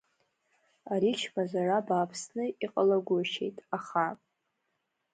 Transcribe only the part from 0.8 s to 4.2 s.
Ари чмазара бааԥсны иҟалагәышьеит, аха…